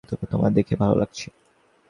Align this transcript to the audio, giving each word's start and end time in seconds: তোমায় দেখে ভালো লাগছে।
তোমায় 0.23 0.53
দেখে 0.53 0.75
ভালো 0.75 0.95
লাগছে। 0.95 1.27